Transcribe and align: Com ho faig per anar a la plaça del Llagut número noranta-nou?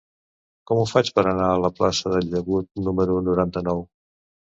Com 0.69 0.79
ho 0.83 0.85
faig 0.91 1.09
per 1.19 1.23
anar 1.31 1.49
a 1.55 1.59
la 1.63 1.69
plaça 1.79 2.13
del 2.13 2.25
Llagut 2.31 2.81
número 2.87 3.19
noranta-nou? 3.29 3.85